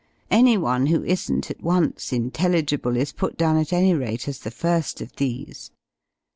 [0.31, 4.99] Anyone who isn't at once intelligible is put down at any rate as the fir^
[4.99, 5.69] of these.